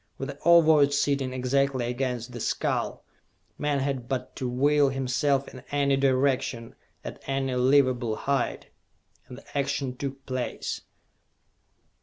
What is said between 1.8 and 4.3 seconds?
against the skull, man had